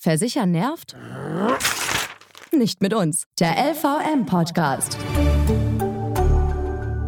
Versichern 0.00 0.52
nervt? 0.52 0.94
Nicht 2.52 2.80
mit 2.80 2.94
uns. 2.94 3.24
Der 3.40 3.56
LVM-Podcast. 3.72 4.96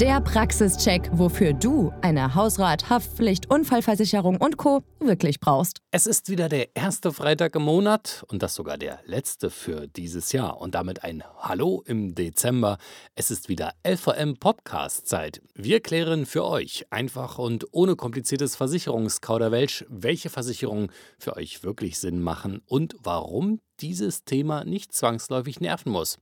Der 0.00 0.19
Praxischeck, 0.23 1.11
wofür 1.12 1.53
du 1.53 1.93
eine 2.01 2.35
Hausrat, 2.35 2.88
Haftpflicht, 2.88 3.51
Unfallversicherung 3.51 4.38
und 4.38 4.56
Co. 4.56 4.83
wirklich 4.99 5.40
brauchst. 5.40 5.83
Es 5.90 6.06
ist 6.06 6.30
wieder 6.30 6.49
der 6.49 6.74
erste 6.74 7.12
Freitag 7.12 7.54
im 7.54 7.65
Monat 7.65 8.24
und 8.28 8.42
das 8.42 8.54
sogar 8.54 8.78
der 8.78 9.01
letzte 9.04 9.51
für 9.51 9.88
dieses 9.88 10.33
Jahr 10.33 10.58
und 10.58 10.74
damit 10.74 11.04
ein 11.04 11.22
Hallo 11.40 11.83
im 11.85 12.15
Dezember. 12.15 12.78
Es 13.15 13.31
ist 13.31 13.51
wieder 13.51 13.74
LVM 13.87 14.38
Podcast 14.38 15.06
Zeit. 15.06 15.42
Wir 15.54 15.81
klären 15.81 16.24
für 16.24 16.46
euch 16.46 16.87
einfach 16.88 17.37
und 17.37 17.66
ohne 17.73 17.95
kompliziertes 17.95 18.56
Versicherungskauderwelsch, 18.56 19.84
welche 19.91 20.30
Versicherungen 20.30 20.91
für 21.19 21.37
euch 21.37 21.62
wirklich 21.62 21.98
Sinn 21.98 22.23
machen 22.23 22.62
und 22.64 22.96
warum 23.02 23.60
dieses 23.80 24.24
Thema 24.24 24.65
nicht 24.65 24.93
zwangsläufig 24.93 25.61
nerven 25.61 25.93
muss. 25.93 26.19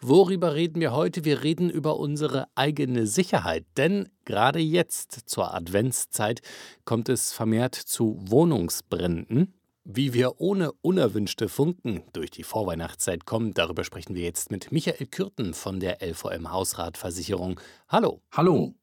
Worüber 0.00 0.54
reden 0.54 0.80
wir 0.80 0.92
heute? 0.92 1.24
Wir 1.24 1.42
reden 1.42 1.70
über 1.70 1.98
unsere 1.98 2.46
eigene 2.54 3.06
Sicherheit, 3.06 3.64
denn 3.76 4.08
gerade 4.24 4.58
jetzt 4.58 5.22
zur 5.26 5.54
Adventszeit 5.54 6.40
kommt 6.84 7.08
es 7.08 7.32
vermehrt 7.32 7.74
zu 7.74 8.18
Wohnungsbränden. 8.20 9.54
Wie 9.90 10.12
wir 10.12 10.38
ohne 10.38 10.72
unerwünschte 10.82 11.48
Funken 11.48 12.02
durch 12.12 12.30
die 12.30 12.42
Vorweihnachtszeit 12.42 13.24
kommen, 13.24 13.54
darüber 13.54 13.84
sprechen 13.84 14.14
wir 14.14 14.22
jetzt 14.22 14.50
mit 14.50 14.70
Michael 14.70 15.06
Kürten 15.06 15.54
von 15.54 15.80
der 15.80 16.02
LVM 16.02 16.52
Hausratversicherung. 16.52 17.58
Hallo. 17.88 18.20
Hallo. 18.30 18.74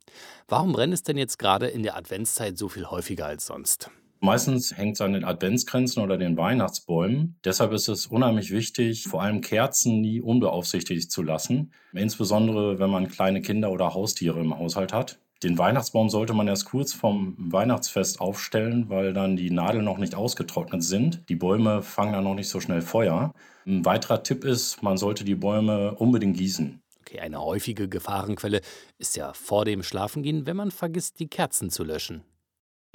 Warum 0.47 0.73
brennt 0.73 0.95
es 0.95 1.03
denn 1.03 1.17
jetzt 1.17 1.37
gerade 1.37 1.67
in 1.67 1.83
der 1.83 1.95
Adventszeit 1.95 2.57
so 2.57 2.69
viel 2.69 2.87
häufiger 2.87 3.27
als 3.27 3.45
sonst? 3.45 3.91
Meistens 4.25 4.75
hängt 4.75 4.95
es 4.95 5.01
an 5.01 5.13
den 5.13 5.23
Adventskränzen 5.23 6.01
oder 6.01 6.17
den 6.17 6.35
Weihnachtsbäumen. 6.35 7.37
Deshalb 7.45 7.71
ist 7.73 7.87
es 7.87 8.07
unheimlich 8.07 8.49
wichtig, 8.49 9.03
vor 9.03 9.21
allem 9.21 9.39
Kerzen 9.39 10.01
nie 10.01 10.19
unbeaufsichtigt 10.19 11.11
zu 11.11 11.21
lassen. 11.21 11.71
Insbesondere, 11.93 12.79
wenn 12.79 12.89
man 12.89 13.07
kleine 13.07 13.43
Kinder 13.43 13.69
oder 13.69 13.93
Haustiere 13.93 14.39
im 14.39 14.57
Haushalt 14.57 14.93
hat. 14.93 15.19
Den 15.43 15.59
Weihnachtsbaum 15.59 16.09
sollte 16.09 16.33
man 16.33 16.47
erst 16.47 16.65
kurz 16.65 16.91
vom 16.91 17.35
Weihnachtsfest 17.37 18.19
aufstellen, 18.19 18.89
weil 18.89 19.13
dann 19.13 19.35
die 19.35 19.51
Nadeln 19.51 19.85
noch 19.85 19.99
nicht 19.99 20.15
ausgetrocknet 20.15 20.81
sind. 20.83 21.21
Die 21.29 21.35
Bäume 21.35 21.83
fangen 21.83 22.13
dann 22.13 22.23
noch 22.23 22.33
nicht 22.33 22.49
so 22.49 22.59
schnell 22.59 22.81
Feuer. 22.81 23.31
Ein 23.67 23.85
weiterer 23.85 24.23
Tipp 24.23 24.43
ist, 24.43 24.81
man 24.81 24.97
sollte 24.97 25.23
die 25.23 25.35
Bäume 25.35 25.93
unbedingt 25.93 26.37
gießen. 26.37 26.81
Okay, 27.01 27.19
eine 27.19 27.43
häufige 27.43 27.87
Gefahrenquelle 27.87 28.61
ist 28.97 29.15
ja 29.17 29.33
vor 29.33 29.65
dem 29.65 29.83
Schlafengehen, 29.83 30.47
wenn 30.47 30.57
man 30.57 30.71
vergisst, 30.71 31.19
die 31.19 31.27
Kerzen 31.27 31.69
zu 31.69 31.83
löschen. 31.83 32.23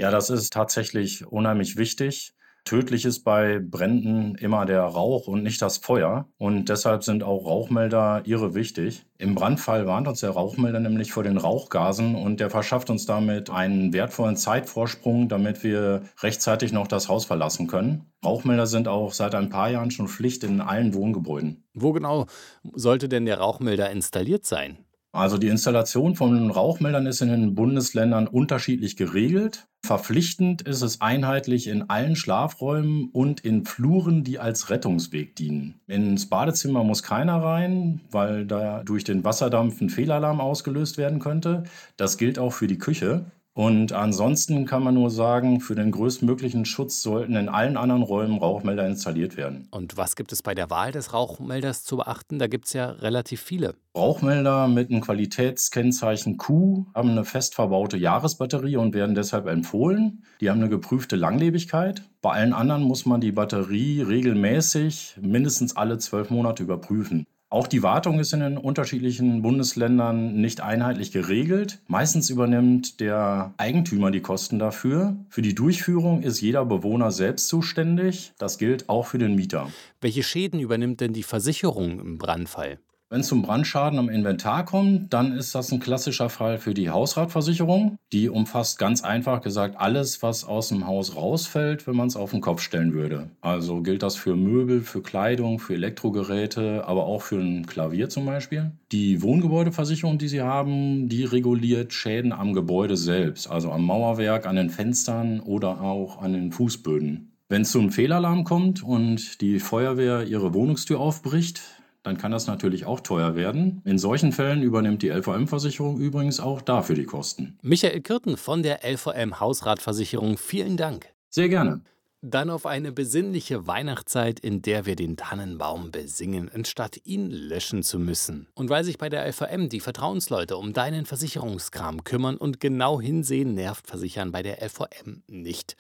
Ja, 0.00 0.10
das 0.10 0.30
ist 0.30 0.54
tatsächlich 0.54 1.26
unheimlich 1.26 1.76
wichtig. 1.76 2.32
Tödlich 2.64 3.04
ist 3.04 3.22
bei 3.22 3.58
Bränden 3.58 4.34
immer 4.34 4.64
der 4.64 4.80
Rauch 4.80 5.28
und 5.28 5.42
nicht 5.42 5.60
das 5.60 5.76
Feuer. 5.76 6.26
Und 6.38 6.70
deshalb 6.70 7.04
sind 7.04 7.22
auch 7.22 7.44
Rauchmelder 7.44 8.22
irre 8.24 8.54
wichtig. 8.54 9.04
Im 9.18 9.34
Brandfall 9.34 9.86
warnt 9.86 10.08
uns 10.08 10.20
der 10.20 10.30
Rauchmelder 10.30 10.80
nämlich 10.80 11.12
vor 11.12 11.22
den 11.22 11.36
Rauchgasen 11.36 12.14
und 12.14 12.40
der 12.40 12.48
verschafft 12.48 12.88
uns 12.88 13.04
damit 13.04 13.50
einen 13.50 13.92
wertvollen 13.92 14.36
Zeitvorsprung, 14.36 15.28
damit 15.28 15.62
wir 15.62 16.04
rechtzeitig 16.22 16.72
noch 16.72 16.88
das 16.88 17.10
Haus 17.10 17.26
verlassen 17.26 17.66
können. 17.66 18.10
Rauchmelder 18.24 18.66
sind 18.66 18.88
auch 18.88 19.12
seit 19.12 19.34
ein 19.34 19.50
paar 19.50 19.68
Jahren 19.68 19.90
schon 19.90 20.08
Pflicht 20.08 20.44
in 20.44 20.62
allen 20.62 20.94
Wohngebäuden. 20.94 21.68
Wo 21.74 21.92
genau 21.92 22.24
sollte 22.72 23.10
denn 23.10 23.26
der 23.26 23.36
Rauchmelder 23.36 23.90
installiert 23.90 24.46
sein? 24.46 24.78
Also 25.12 25.38
die 25.38 25.48
Installation 25.48 26.14
von 26.14 26.50
Rauchmeldern 26.50 27.06
ist 27.06 27.20
in 27.20 27.28
den 27.30 27.54
Bundesländern 27.56 28.28
unterschiedlich 28.28 28.96
geregelt. 28.96 29.66
Verpflichtend 29.84 30.62
ist 30.62 30.82
es 30.82 31.00
einheitlich 31.00 31.66
in 31.66 31.88
allen 31.90 32.14
Schlafräumen 32.14 33.08
und 33.12 33.40
in 33.40 33.64
Fluren, 33.64 34.22
die 34.22 34.38
als 34.38 34.70
Rettungsweg 34.70 35.34
dienen. 35.34 35.80
Ins 35.88 36.28
Badezimmer 36.28 36.84
muss 36.84 37.02
keiner 37.02 37.42
rein, 37.42 38.02
weil 38.10 38.46
da 38.46 38.84
durch 38.84 39.02
den 39.02 39.24
Wasserdampf 39.24 39.80
ein 39.80 39.90
Fehlalarm 39.90 40.40
ausgelöst 40.40 40.96
werden 40.96 41.18
könnte. 41.18 41.64
Das 41.96 42.16
gilt 42.16 42.38
auch 42.38 42.52
für 42.52 42.68
die 42.68 42.78
Küche. 42.78 43.24
Und 43.52 43.92
ansonsten 43.92 44.64
kann 44.64 44.84
man 44.84 44.94
nur 44.94 45.10
sagen, 45.10 45.60
für 45.60 45.74
den 45.74 45.90
größtmöglichen 45.90 46.64
Schutz 46.64 47.02
sollten 47.02 47.34
in 47.34 47.48
allen 47.48 47.76
anderen 47.76 48.02
Räumen 48.02 48.38
Rauchmelder 48.38 48.86
installiert 48.86 49.36
werden. 49.36 49.66
Und 49.72 49.96
was 49.96 50.14
gibt 50.14 50.32
es 50.32 50.42
bei 50.42 50.54
der 50.54 50.70
Wahl 50.70 50.92
des 50.92 51.12
Rauchmelders 51.12 51.82
zu 51.82 51.96
beachten? 51.96 52.38
Da 52.38 52.46
gibt 52.46 52.66
es 52.66 52.74
ja 52.74 52.90
relativ 52.90 53.42
viele. 53.42 53.74
Rauchmelder 53.96 54.68
mit 54.68 54.90
einem 54.90 55.00
Qualitätskennzeichen 55.00 56.36
Q 56.36 56.86
haben 56.94 57.10
eine 57.10 57.24
fest 57.24 57.56
verbaute 57.56 57.96
Jahresbatterie 57.96 58.76
und 58.76 58.94
werden 58.94 59.16
deshalb 59.16 59.48
empfohlen. 59.48 60.24
Die 60.40 60.48
haben 60.48 60.60
eine 60.60 60.68
geprüfte 60.68 61.16
Langlebigkeit. 61.16 62.02
Bei 62.22 62.30
allen 62.30 62.52
anderen 62.52 62.82
muss 62.82 63.04
man 63.04 63.20
die 63.20 63.32
Batterie 63.32 64.02
regelmäßig 64.02 65.16
mindestens 65.20 65.76
alle 65.76 65.98
zwölf 65.98 66.30
Monate 66.30 66.62
überprüfen. 66.62 67.26
Auch 67.52 67.66
die 67.66 67.82
Wartung 67.82 68.20
ist 68.20 68.32
in 68.32 68.38
den 68.38 68.56
unterschiedlichen 68.56 69.42
Bundesländern 69.42 70.40
nicht 70.40 70.60
einheitlich 70.60 71.10
geregelt. 71.10 71.80
Meistens 71.88 72.30
übernimmt 72.30 73.00
der 73.00 73.52
Eigentümer 73.56 74.12
die 74.12 74.20
Kosten 74.20 74.60
dafür. 74.60 75.16
Für 75.28 75.42
die 75.42 75.56
Durchführung 75.56 76.22
ist 76.22 76.40
jeder 76.40 76.64
Bewohner 76.64 77.10
selbst 77.10 77.48
zuständig. 77.48 78.32
Das 78.38 78.56
gilt 78.58 78.88
auch 78.88 79.06
für 79.06 79.18
den 79.18 79.34
Mieter. 79.34 79.68
Welche 80.00 80.22
Schäden 80.22 80.60
übernimmt 80.60 81.00
denn 81.00 81.12
die 81.12 81.24
Versicherung 81.24 81.98
im 81.98 82.18
Brandfall? 82.18 82.78
Wenn 83.12 83.22
es 83.22 83.26
zum 83.26 83.42
Brandschaden 83.42 83.98
am 83.98 84.08
Inventar 84.08 84.64
kommt, 84.64 85.12
dann 85.12 85.32
ist 85.32 85.52
das 85.56 85.72
ein 85.72 85.80
klassischer 85.80 86.28
Fall 86.28 86.58
für 86.58 86.74
die 86.74 86.90
Hausratversicherung. 86.90 87.96
Die 88.12 88.28
umfasst 88.28 88.78
ganz 88.78 89.02
einfach 89.02 89.40
gesagt 89.40 89.74
alles, 89.78 90.22
was 90.22 90.44
aus 90.44 90.68
dem 90.68 90.86
Haus 90.86 91.16
rausfällt, 91.16 91.88
wenn 91.88 91.96
man 91.96 92.06
es 92.06 92.14
auf 92.14 92.30
den 92.30 92.40
Kopf 92.40 92.62
stellen 92.62 92.92
würde. 92.92 93.28
Also 93.40 93.82
gilt 93.82 94.04
das 94.04 94.14
für 94.14 94.36
Möbel, 94.36 94.82
für 94.82 95.02
Kleidung, 95.02 95.58
für 95.58 95.74
Elektrogeräte, 95.74 96.84
aber 96.86 97.06
auch 97.06 97.22
für 97.22 97.40
ein 97.40 97.66
Klavier 97.66 98.10
zum 98.10 98.26
Beispiel. 98.26 98.70
Die 98.92 99.20
Wohngebäudeversicherung, 99.22 100.18
die 100.18 100.28
Sie 100.28 100.42
haben, 100.42 101.08
die 101.08 101.24
reguliert 101.24 101.92
Schäden 101.92 102.32
am 102.32 102.52
Gebäude 102.52 102.96
selbst, 102.96 103.50
also 103.50 103.72
am 103.72 103.84
Mauerwerk, 103.86 104.46
an 104.46 104.54
den 104.54 104.70
Fenstern 104.70 105.40
oder 105.40 105.80
auch 105.80 106.22
an 106.22 106.32
den 106.32 106.52
Fußböden. 106.52 107.32
Wenn 107.48 107.62
es 107.62 107.72
zu 107.72 107.80
einem 107.80 107.90
Fehlalarm 107.90 108.44
kommt 108.44 108.84
und 108.84 109.40
die 109.40 109.58
Feuerwehr 109.58 110.22
ihre 110.28 110.54
Wohnungstür 110.54 111.00
aufbricht, 111.00 111.79
dann 112.02 112.16
kann 112.16 112.32
das 112.32 112.46
natürlich 112.46 112.86
auch 112.86 113.00
teuer 113.00 113.34
werden. 113.34 113.82
In 113.84 113.98
solchen 113.98 114.32
Fällen 114.32 114.62
übernimmt 114.62 115.02
die 115.02 115.10
LVM-Versicherung 115.10 115.98
übrigens 115.98 116.40
auch 116.40 116.62
dafür 116.62 116.94
die 116.96 117.04
Kosten. 117.04 117.58
Michael 117.62 118.00
Kürten 118.00 118.36
von 118.36 118.62
der 118.62 118.80
LVM 118.84 119.40
Hausratversicherung, 119.40 120.38
vielen 120.38 120.76
Dank. 120.76 121.12
Sehr 121.28 121.48
gerne. 121.48 121.82
Dann 122.22 122.50
auf 122.50 122.66
eine 122.66 122.92
besinnliche 122.92 123.66
Weihnachtszeit, 123.66 124.40
in 124.40 124.60
der 124.60 124.84
wir 124.84 124.94
den 124.94 125.16
Tannenbaum 125.16 125.90
besingen, 125.90 126.50
anstatt 126.52 127.00
ihn 127.04 127.30
löschen 127.30 127.82
zu 127.82 127.98
müssen. 127.98 128.46
Und 128.54 128.68
weil 128.68 128.84
sich 128.84 128.98
bei 128.98 129.08
der 129.08 129.26
LVM 129.26 129.70
die 129.70 129.80
Vertrauensleute 129.80 130.58
um 130.58 130.74
deinen 130.74 131.06
Versicherungskram 131.06 132.04
kümmern 132.04 132.36
und 132.36 132.60
genau 132.60 133.00
hinsehen, 133.00 133.54
nervt 133.54 133.86
Versichern 133.86 134.32
bei 134.32 134.42
der 134.42 134.62
LVM 134.62 135.22
nicht. 135.28 135.76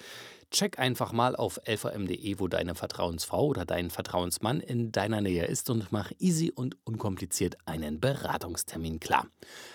Check 0.50 0.78
einfach 0.78 1.12
mal 1.12 1.36
auf 1.36 1.60
lvm.de, 1.66 2.40
wo 2.40 2.48
deine 2.48 2.74
Vertrauensfrau 2.74 3.46
oder 3.46 3.66
dein 3.66 3.90
Vertrauensmann 3.90 4.60
in 4.60 4.92
deiner 4.92 5.20
Nähe 5.20 5.44
ist 5.44 5.68
und 5.68 5.92
mach 5.92 6.10
easy 6.20 6.50
und 6.50 6.74
unkompliziert 6.84 7.58
einen 7.66 8.00
Beratungstermin 8.00 8.98
klar. 8.98 9.26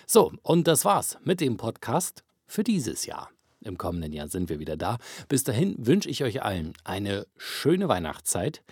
So, 0.04 0.32
und 0.42 0.66
das 0.66 0.84
war's 0.84 1.16
mit 1.22 1.40
dem 1.40 1.58
Podcast 1.58 2.24
für 2.48 2.64
dieses 2.64 3.06
Jahr. 3.06 3.30
Im 3.64 3.78
kommenden 3.78 4.12
Jahr 4.12 4.28
sind 4.28 4.48
wir 4.48 4.58
wieder 4.58 4.76
da. 4.76 4.98
Bis 5.28 5.44
dahin 5.44 5.74
wünsche 5.78 6.08
ich 6.08 6.22
euch 6.22 6.42
allen 6.42 6.72
eine 6.84 7.26
schöne 7.36 7.88
Weihnachtszeit, 7.88 8.62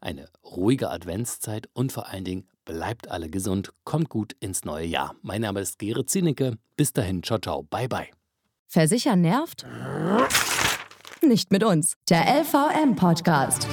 eine 0.00 0.28
ruhige 0.44 0.90
Adventszeit 0.90 1.68
und 1.72 1.92
vor 1.92 2.08
allen 2.08 2.24
Dingen 2.24 2.48
bleibt 2.64 3.10
alle 3.10 3.28
gesund, 3.28 3.72
kommt 3.84 4.08
gut 4.08 4.34
ins 4.40 4.64
neue 4.64 4.86
Jahr. 4.86 5.14
Mein 5.22 5.40
Name 5.42 5.60
ist 5.60 5.78
Gerrit 5.78 6.10
Zienicke. 6.10 6.58
Bis 6.76 6.92
dahin, 6.92 7.22
ciao, 7.22 7.38
ciao, 7.38 7.62
bye, 7.62 7.88
bye. 7.88 8.08
Versichern 8.68 9.20
nervt? 9.20 9.66
Nicht 11.22 11.50
mit 11.52 11.62
uns. 11.62 11.96
Der 12.08 12.22
LVM-Podcast. 12.22 13.68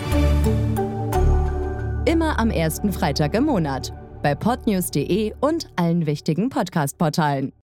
Immer 2.05 2.37
am 2.37 2.49
ersten 2.51 2.91
Freitag 2.91 3.33
im 3.33 3.45
Monat. 3.45 3.93
Bei 4.21 4.35
podnews.de 4.35 5.33
und 5.39 5.69
allen 5.77 6.05
wichtigen 6.05 6.49
Podcast-Portalen. 6.49 7.53